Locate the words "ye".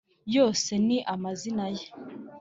1.75-1.85